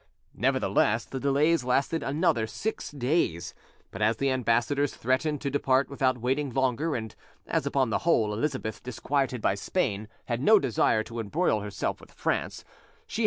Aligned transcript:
Nevertheless, 0.33 1.05
the 1.05 1.19
delays 1.19 1.63
lasted 1.63 2.01
another 2.01 2.47
six 2.47 2.89
days; 2.89 3.53
but 3.91 4.01
as 4.01 4.17
the 4.17 4.31
ambassadors 4.31 4.95
threatened 4.95 5.41
to 5.41 5.51
depart 5.51 5.91
without 5.91 6.17
waiting 6.17 6.49
longer, 6.51 6.95
and 6.95 7.15
as, 7.45 7.67
upon 7.67 7.91
the 7.91 7.99
whole, 7.99 8.33
Elizabeth, 8.33 8.81
disquieted 8.81 9.43
by 9.43 9.53
Spain, 9.53 10.07
had 10.25 10.41
no 10.41 10.57
desire 10.57 11.03
to 11.03 11.19
embroil 11.19 11.59
herself 11.61 12.01
with 12.01 12.11
France, 12.11 12.65
she 13.05 13.19
had 13.19 13.19
M. 13.19 13.19